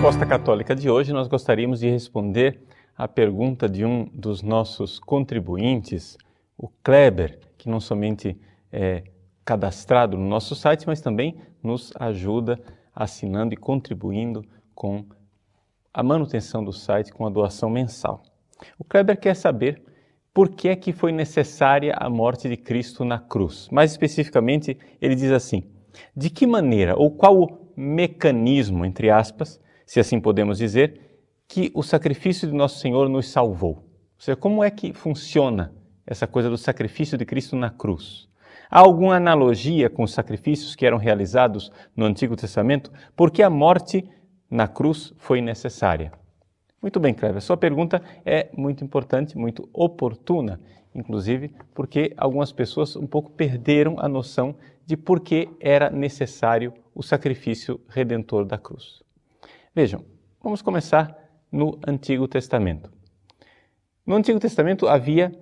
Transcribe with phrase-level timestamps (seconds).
[0.00, 2.58] Resposta Católica de hoje, nós gostaríamos de responder
[2.96, 6.16] a pergunta de um dos nossos contribuintes,
[6.56, 8.34] o Kleber, que não somente
[8.72, 9.04] é
[9.44, 12.58] cadastrado no nosso site, mas também nos ajuda
[13.02, 14.44] assinando e contribuindo
[14.74, 15.06] com
[15.92, 18.22] a manutenção do site com a doação mensal.
[18.78, 19.82] O Kleber quer saber
[20.34, 23.68] por que é que foi necessária a morte de Cristo na cruz.
[23.72, 25.64] Mais especificamente, ele diz assim:
[26.14, 31.00] de que maneira ou qual o mecanismo, entre aspas, se assim podemos dizer,
[31.48, 33.76] que o sacrifício de Nosso Senhor nos salvou.
[33.76, 33.84] Ou
[34.18, 35.74] seja, como é que funciona
[36.06, 38.28] essa coisa do sacrifício de Cristo na cruz?
[38.70, 42.92] Há alguma analogia com os sacrifícios que eram realizados no Antigo Testamento?
[43.16, 44.08] Porque a morte
[44.48, 46.12] na cruz foi necessária.
[46.80, 50.60] Muito bem, Cleber, sua pergunta é muito importante, muito oportuna,
[50.94, 54.54] inclusive porque algumas pessoas um pouco perderam a noção
[54.86, 59.02] de por que era necessário o sacrifício redentor da cruz.
[59.74, 60.04] Vejam,
[60.40, 61.16] vamos começar
[61.50, 62.88] no Antigo Testamento.
[64.06, 65.32] No Antigo Testamento havia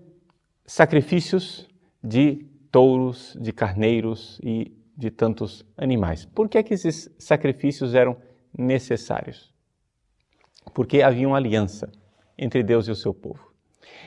[0.65, 1.69] sacrifícios
[2.03, 6.25] de touros, de carneiros e de tantos animais.
[6.25, 8.17] Por que, é que esses sacrifícios eram
[8.57, 9.55] necessários?
[10.75, 11.91] Porque havia uma aliança
[12.37, 13.49] entre Deus e o seu povo.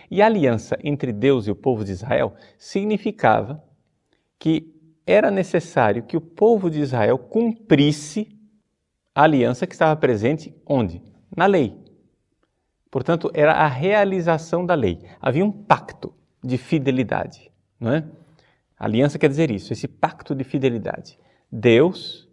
[0.10, 3.64] E a aliança entre Deus e o povo de Israel significava
[4.38, 4.74] que
[5.06, 8.28] era necessário que o povo de Israel cumprisse
[9.16, 11.02] a aliança que estava presente onde?
[11.36, 11.78] Na lei.
[12.90, 15.00] Portanto, era a realização da lei.
[15.20, 18.06] Havia um pacto de fidelidade, não é?
[18.84, 21.20] Aliança quer dizer isso, esse pacto de fidelidade.
[21.52, 22.28] Deus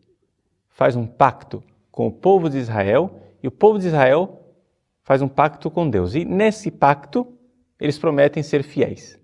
[0.69, 4.55] faz um pacto com o povo de Israel e o povo de Israel
[5.03, 6.15] faz um pacto com Deus.
[6.15, 7.27] E nesse pacto,
[7.79, 9.19] eles prometem ser fiéis.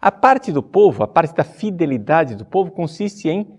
[0.00, 3.58] A parte do povo, a parte da fidelidade do povo consiste em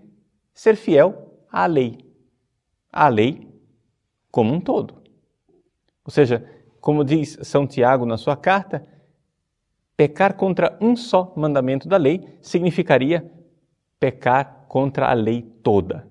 [0.52, 2.12] ser fiel à lei
[2.92, 3.48] à lei
[4.30, 5.02] como um todo.
[6.04, 6.44] Ou seja,
[6.80, 8.86] como diz São Tiago na sua carta,
[10.02, 13.24] pecar contra um só mandamento da lei significaria
[14.00, 16.08] pecar contra a lei toda.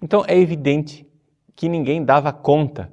[0.00, 1.04] Então é evidente
[1.56, 2.92] que ninguém dava conta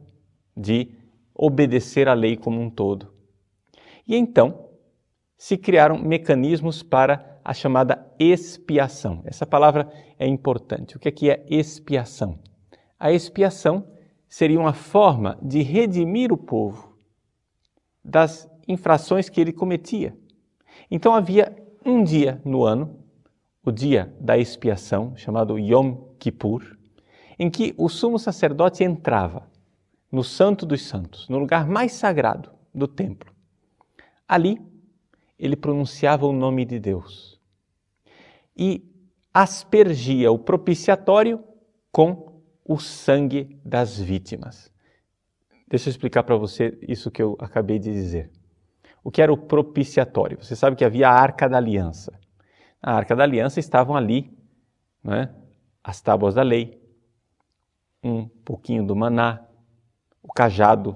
[0.56, 0.90] de
[1.36, 3.14] obedecer à lei como um todo.
[4.08, 4.70] E então
[5.38, 9.22] se criaram mecanismos para a chamada expiação.
[9.24, 10.98] Essa palavra é importante.
[10.98, 12.40] O que é, é expiação?
[13.00, 13.88] A expiação
[14.28, 16.98] seria uma forma de redimir o povo
[18.04, 20.18] das infrações que ele cometia.
[20.90, 21.56] Então havia
[21.86, 23.00] um dia no ano,
[23.64, 26.78] o dia da expiação, chamado Yom Kippur,
[27.40, 29.50] em que o sumo sacerdote entrava
[30.12, 33.32] no Santo dos Santos, no lugar mais sagrado do templo.
[34.28, 34.60] Ali,
[35.38, 37.40] ele pronunciava o nome de Deus
[38.56, 38.84] e
[39.34, 41.44] aspergia o propiciatório
[41.92, 44.74] com o sangue das vítimas.
[45.68, 48.32] Deixa eu explicar para você isso que eu acabei de dizer.
[49.08, 50.38] O que era o propiciatório?
[50.44, 52.20] Você sabe que havia a Arca da Aliança.
[52.84, 54.38] Na Arca da Aliança estavam ali
[55.02, 55.34] né,
[55.82, 56.78] as tábuas da lei,
[58.04, 59.46] um pouquinho do maná,
[60.22, 60.94] o cajado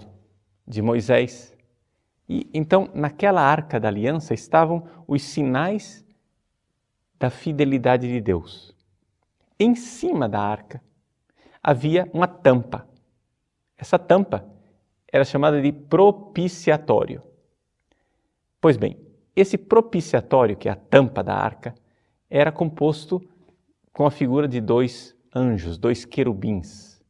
[0.67, 1.55] de Moisés.
[2.27, 6.05] E então, naquela Arca da Aliança estavam os sinais
[7.17, 8.75] da fidelidade de Deus.
[9.57, 10.83] Em cima da arca
[11.63, 12.85] havia uma tampa.
[13.77, 14.45] Essa tampa
[15.07, 17.30] era chamada de propiciatório.
[18.61, 18.95] Pois bem,
[19.35, 21.73] esse propiciatório, que é a tampa da arca,
[22.29, 23.19] era composto
[23.91, 27.01] com a figura de dois anjos, dois querubins.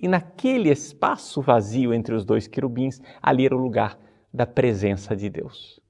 [0.00, 3.96] E naquele espaço vazio entre os dois querubins, ali era o lugar
[4.34, 5.80] da presença de Deus.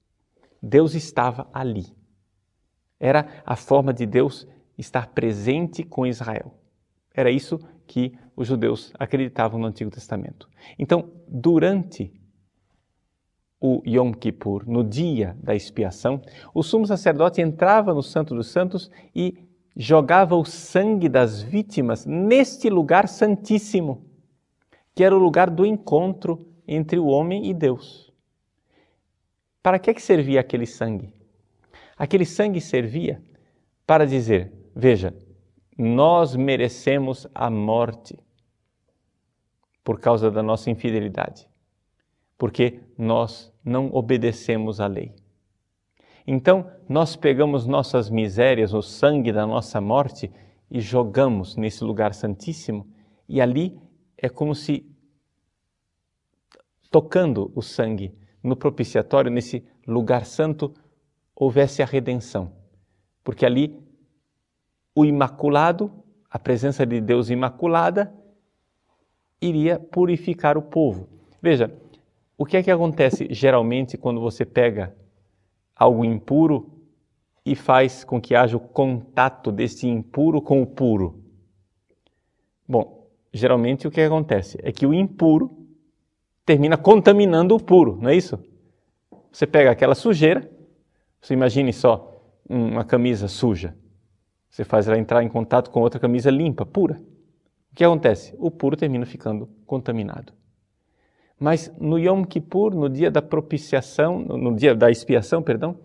[0.62, 1.86] Deus estava ali.
[3.00, 4.46] Era a forma de Deus
[4.76, 6.52] estar presente com Israel.
[7.14, 10.48] Era isso que os judeus acreditavam no Antigo Testamento.
[10.78, 12.12] Então, durante
[13.60, 16.22] o Yom Kippur, no dia da expiação,
[16.54, 22.68] o sumo sacerdote entrava no Santo dos Santos e jogava o sangue das vítimas neste
[22.68, 24.04] lugar santíssimo,
[24.94, 28.12] que era o lugar do encontro entre o homem e Deus.
[29.62, 31.12] Para que, que servia aquele sangue?
[31.96, 33.22] Aquele sangue servia
[33.86, 35.14] para dizer: veja,
[35.76, 38.18] nós merecemos a morte
[39.82, 41.47] por causa da nossa infidelidade,
[42.38, 45.12] porque nós não obedecemos à lei.
[46.26, 50.30] Então, nós pegamos nossas misérias, o sangue da nossa morte,
[50.70, 52.86] e jogamos nesse lugar santíssimo,
[53.28, 53.78] e ali
[54.16, 54.86] é como se
[56.90, 60.72] tocando o sangue no propiciatório, nesse lugar santo,
[61.34, 62.52] houvesse a redenção.
[63.24, 63.78] Porque ali
[64.94, 65.92] o imaculado,
[66.30, 68.12] a presença de Deus imaculada,
[69.40, 71.08] iria purificar o povo.
[71.40, 71.72] Veja,
[72.38, 74.96] o que é que acontece geralmente quando você pega
[75.74, 76.72] algo impuro
[77.44, 81.20] e faz com que haja o contato desse impuro com o puro?
[82.66, 85.66] Bom, geralmente o que acontece é que o impuro
[86.46, 88.38] termina contaminando o puro, não é isso?
[89.32, 90.48] Você pega aquela sujeira,
[91.20, 93.76] você imagine só uma camisa suja,
[94.48, 97.02] você faz ela entrar em contato com outra camisa limpa, pura.
[97.72, 98.34] O que acontece?
[98.38, 100.32] O puro termina ficando contaminado.
[101.38, 105.76] Mas no Yom Kippur, no dia da propiciação, no dia da expiação, perdão,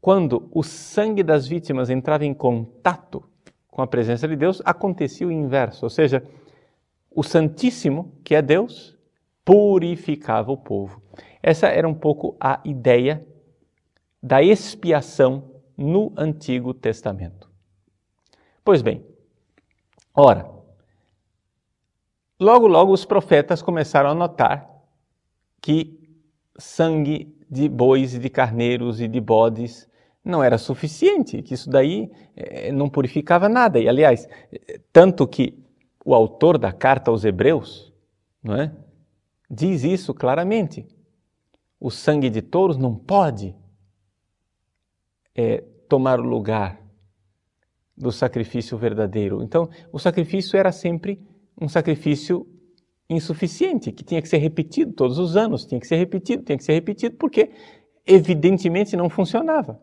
[0.00, 3.22] quando o sangue das vítimas entrava em contato
[3.68, 6.24] com a presença de Deus, acontecia o inverso, ou seja,
[7.10, 8.96] o Santíssimo, que é Deus,
[9.44, 11.02] purificava o povo.
[11.42, 13.26] Essa era um pouco a ideia
[14.22, 17.50] da expiação no Antigo Testamento.
[18.64, 19.04] Pois bem,
[20.14, 20.59] ora,
[22.40, 24.68] logo, logo os profetas começaram a notar
[25.60, 26.00] que
[26.58, 29.88] sangue de bois e de carneiros e de bodes
[30.24, 33.78] não era suficiente, que isso daí eh, não purificava nada.
[33.78, 34.28] E, aliás,
[34.92, 35.58] tanto que
[36.04, 37.92] o autor da carta aos Hebreus
[38.42, 38.72] não é,
[39.50, 40.86] diz isso claramente.
[41.78, 43.54] O sangue de touros não pode
[45.34, 46.80] é, tomar o lugar
[47.96, 49.42] do sacrifício verdadeiro.
[49.42, 51.20] Então, o sacrifício era sempre
[51.60, 52.46] um sacrifício
[53.08, 56.64] insuficiente, que tinha que ser repetido todos os anos, tinha que ser repetido, tinha que
[56.64, 57.50] ser repetido, porque
[58.06, 59.80] evidentemente não funcionava.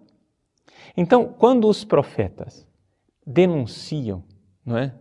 [0.95, 2.65] Então, quando os profetas
[3.25, 4.23] denunciam
[4.65, 4.93] não é,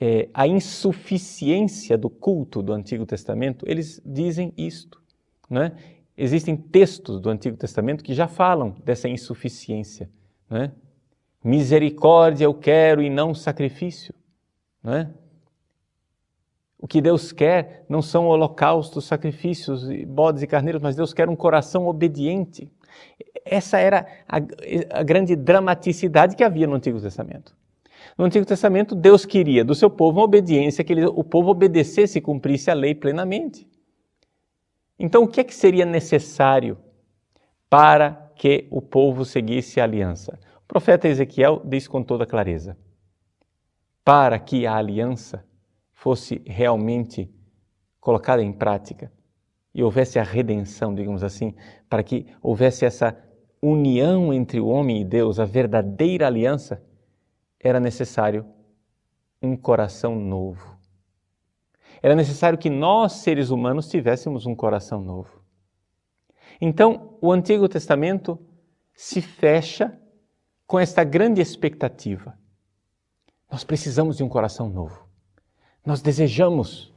[0.00, 5.02] é, a insuficiência do culto do Antigo Testamento, eles dizem isto.
[5.48, 5.72] Não é?
[6.16, 10.08] Existem textos do Antigo Testamento que já falam dessa insuficiência.
[10.48, 10.72] Não é?
[11.42, 14.14] Misericórdia eu quero e não sacrifício.
[14.82, 15.10] Não é?
[16.80, 21.36] O que Deus quer não são holocaustos, sacrifícios, bodes e carneiros, mas Deus quer um
[21.36, 22.72] coração obediente.
[23.44, 24.36] Essa era a,
[24.98, 27.54] a grande dramaticidade que havia no Antigo Testamento.
[28.16, 32.18] No Antigo Testamento, Deus queria do seu povo uma obediência, que ele, o povo obedecesse
[32.18, 33.68] e cumprisse a lei plenamente.
[34.98, 36.78] Então, o que é que seria necessário
[37.68, 40.38] para que o povo seguisse a aliança?
[40.64, 42.74] O profeta Ezequiel diz com toda clareza:
[44.02, 45.44] para que a aliança
[46.00, 47.30] fosse realmente
[48.00, 49.12] colocada em prática
[49.74, 51.54] e houvesse a redenção, digamos assim,
[51.90, 53.14] para que houvesse essa
[53.60, 56.82] união entre o homem e Deus, a verdadeira aliança,
[57.62, 58.46] era necessário
[59.42, 60.74] um coração novo.
[62.02, 65.44] Era necessário que nós, seres humanos, tivéssemos um coração novo.
[66.58, 68.38] Então, o Antigo Testamento
[68.94, 70.00] se fecha
[70.66, 72.38] com esta grande expectativa.
[73.52, 75.09] Nós precisamos de um coração novo.
[75.90, 76.94] Nós desejamos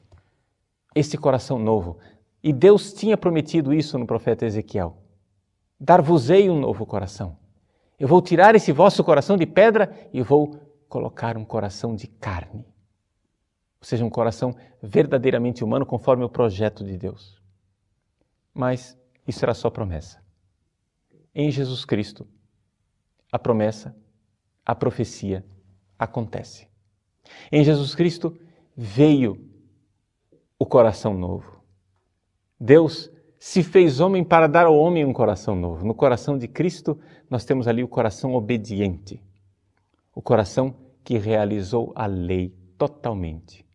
[0.94, 1.98] esse coração novo.
[2.44, 4.96] E Deus tinha prometido isso no profeta Ezequiel:
[5.80, 7.36] Dar-vos-ei um novo coração.
[8.00, 12.64] Eu vou tirar esse vosso coração de pedra e vou colocar um coração de carne
[13.82, 17.42] ou seja, um coração verdadeiramente humano conforme o projeto de Deus.
[18.54, 18.96] Mas
[19.28, 20.24] isso era só promessa.
[21.34, 22.28] Em Jesus Cristo,
[23.32, 23.94] a promessa,
[24.64, 25.44] a profecia
[25.98, 26.68] acontece.
[27.52, 28.40] Em Jesus Cristo
[28.76, 29.38] veio
[30.58, 31.62] o coração novo.
[32.60, 35.86] Deus se fez homem para dar ao homem um coração novo.
[35.86, 36.98] No coração de Cristo,
[37.30, 39.22] nós temos ali o coração obediente,
[40.16, 43.66] o coração que realizou a lei totalmente.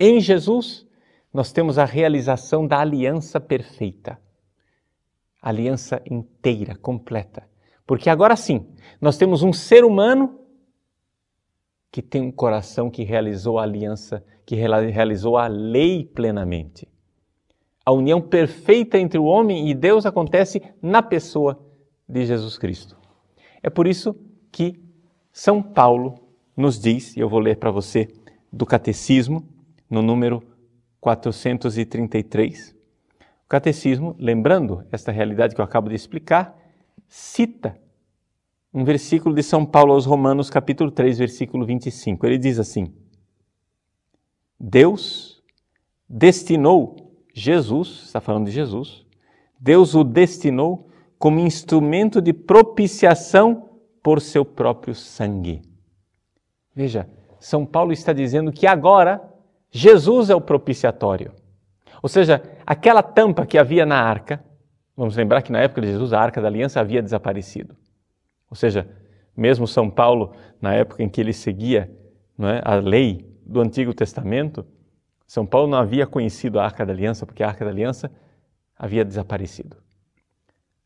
[0.00, 0.86] Em Jesus,
[1.32, 4.18] nós temos a realização da aliança perfeita.
[5.42, 7.46] Aliança inteira, completa.
[7.86, 8.66] Porque agora sim,
[9.00, 10.40] nós temos um ser humano
[11.96, 16.86] que tem um coração que realizou a aliança, que realizou a lei plenamente.
[17.86, 21.58] A união perfeita entre o homem e Deus acontece na pessoa
[22.06, 22.98] de Jesus Cristo.
[23.62, 24.14] É por isso
[24.52, 24.78] que
[25.32, 26.16] São Paulo
[26.54, 28.08] nos diz, e eu vou ler para você
[28.52, 29.48] do Catecismo,
[29.88, 30.42] no número
[31.00, 32.76] 433.
[33.46, 36.54] O catecismo, lembrando esta realidade que eu acabo de explicar,
[37.08, 37.74] cita
[38.76, 42.26] um versículo de São Paulo aos Romanos, capítulo 3, versículo 25.
[42.26, 42.92] Ele diz assim:
[44.60, 45.42] Deus
[46.06, 49.06] destinou Jesus, está falando de Jesus,
[49.58, 53.70] Deus o destinou como instrumento de propiciação
[54.02, 55.62] por seu próprio sangue.
[56.74, 57.08] Veja,
[57.40, 59.22] São Paulo está dizendo que agora
[59.70, 61.32] Jesus é o propiciatório.
[62.02, 64.44] Ou seja, aquela tampa que havia na arca,
[64.94, 67.74] vamos lembrar que na época de Jesus a arca da aliança havia desaparecido.
[68.50, 68.88] Ou seja,
[69.36, 71.90] mesmo São Paulo, na época em que ele seguia
[72.38, 74.66] é, a lei do Antigo Testamento,
[75.26, 78.10] São Paulo não havia conhecido a arca da aliança, porque a arca da aliança
[78.76, 79.76] havia desaparecido.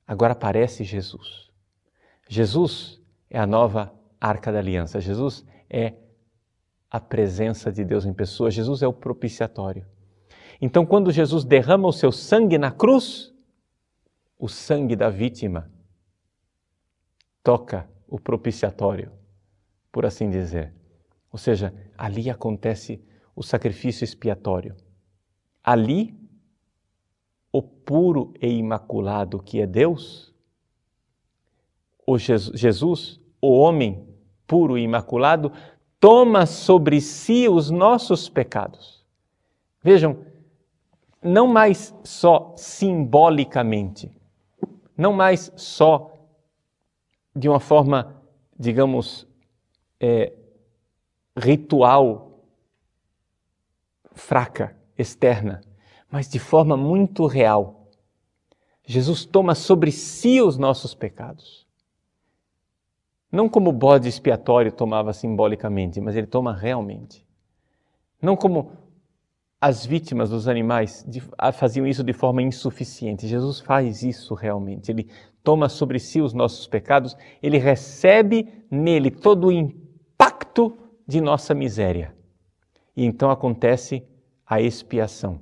[0.06, 1.50] Agora aparece Jesus.
[2.28, 5.00] Jesus é a nova arca da aliança.
[5.00, 5.94] Jesus é
[6.90, 8.50] a presença de Deus em pessoa.
[8.50, 9.86] Jesus é o propiciatório.
[10.60, 13.32] Então, quando Jesus derrama o seu sangue na cruz,
[14.38, 15.70] o sangue da vítima
[17.42, 19.12] toca o propiciatório,
[19.90, 20.74] por assim dizer.
[21.32, 23.02] Ou seja, ali acontece
[23.34, 24.76] o sacrifício expiatório.
[25.62, 26.18] Ali,
[27.52, 30.34] o puro e imaculado que é Deus,
[32.06, 34.06] o Jesus, o homem
[34.46, 35.52] puro e imaculado,
[36.00, 39.04] toma sobre si os nossos pecados.
[39.82, 40.18] Vejam,
[41.22, 44.10] não mais só simbolicamente,
[44.96, 46.19] não mais só
[47.34, 48.22] de uma forma,
[48.58, 49.26] digamos,
[49.98, 50.32] é,
[51.36, 52.30] ritual
[54.12, 55.60] fraca, externa,
[56.10, 57.88] mas de forma muito real.
[58.84, 61.66] Jesus toma sobre si os nossos pecados.
[63.30, 67.24] Não como bode expiatório tomava simbolicamente, mas ele toma realmente.
[68.20, 68.72] Não como
[69.60, 71.06] as vítimas dos animais
[71.52, 73.28] faziam isso de forma insuficiente.
[73.28, 74.90] Jesus faz isso realmente.
[74.90, 75.08] Ele
[75.42, 82.14] toma sobre si os nossos pecados, ele recebe nele todo o impacto de nossa miséria.
[82.96, 84.02] E então acontece
[84.46, 85.40] a expiação.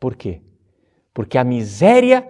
[0.00, 0.40] Por quê?
[1.12, 2.26] Porque a miséria,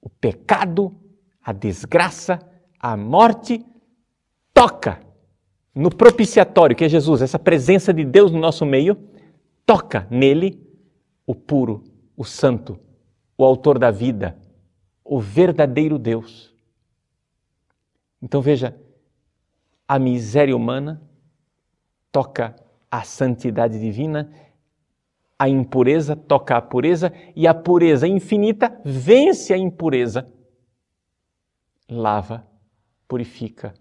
[0.00, 0.94] o pecado,
[1.42, 2.38] a desgraça,
[2.80, 3.64] a morte
[4.52, 5.00] toca
[5.74, 8.96] no propiciatório, que é Jesus, essa presença de Deus no nosso meio,
[9.66, 10.60] toca nele
[11.26, 11.84] o puro,
[12.16, 12.78] o santo,
[13.36, 14.38] o autor da vida,
[15.04, 16.54] o verdadeiro Deus.
[18.20, 18.76] Então veja,
[19.86, 21.02] a miséria humana
[22.10, 22.54] toca
[22.90, 24.30] a santidade divina,
[25.38, 30.30] a impureza toca a pureza e a pureza infinita vence a impureza,
[31.88, 32.46] lava,
[33.08, 33.74] purifica,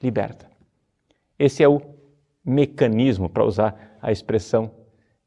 [0.00, 0.50] liberta.
[1.38, 1.80] Esse é o
[2.44, 4.81] mecanismo, para usar a expressão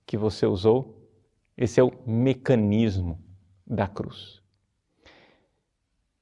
[0.06, 1.10] que você usou,
[1.58, 3.20] esse é o mecanismo
[3.66, 4.42] da cruz.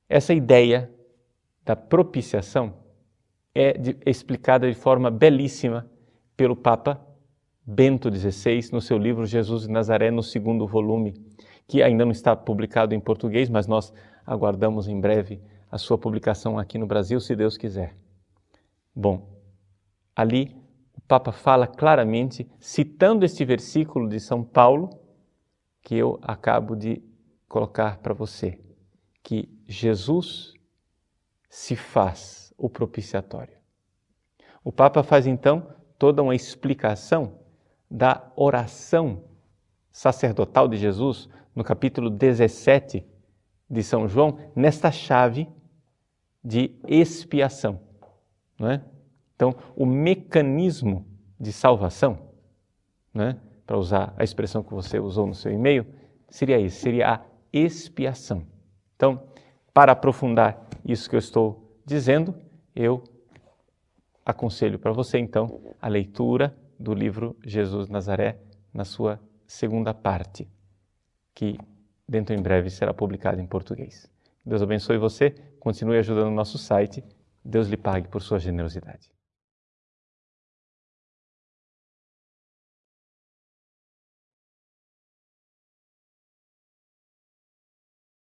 [0.08, 0.94] Essa ideia
[1.64, 2.74] da propiciação
[3.54, 5.90] é de, explicada de forma belíssima
[6.36, 7.06] pelo Papa
[7.66, 11.14] Bento XVI no seu livro Jesus de Nazaré, no segundo volume,
[11.68, 13.94] que ainda não está publicado em português, mas nós
[14.26, 17.96] aguardamos em breve a sua publicação aqui no Brasil, se Deus quiser.
[18.96, 19.28] Bom,
[20.16, 20.56] ali
[21.04, 24.90] o Papa fala claramente, citando este versículo de São Paulo,
[25.82, 27.04] que eu acabo de
[27.48, 28.60] colocar para você,
[29.22, 30.54] que Jesus
[31.50, 33.58] se faz o propiciatório.
[34.64, 35.68] O Papa faz então
[36.00, 37.40] toda uma explicação
[37.92, 39.26] da oração
[39.92, 43.06] sacerdotal de Jesus no capítulo 17
[43.70, 45.50] de São João, nesta chave
[46.44, 47.82] de expiação.
[48.58, 48.93] Não é?
[49.36, 51.06] Então, o mecanismo
[51.40, 52.18] de salvação,
[53.14, 55.86] né, para usar a expressão que você usou no seu e-mail,
[56.30, 57.22] seria isso, seria a
[57.52, 58.46] expiação.
[58.96, 59.24] Então,
[59.74, 62.36] para aprofundar isso que eu estou dizendo,
[62.76, 63.04] eu
[64.26, 68.40] aconselho para você, então, a leitura do livro Jesus Nazaré,
[68.74, 70.50] na sua segunda parte,
[71.34, 71.58] que
[72.08, 74.10] dentro em breve será publicada em português.
[74.46, 77.04] Deus abençoe você, continue ajudando o nosso site,
[77.44, 79.13] Deus lhe pague por sua generosidade.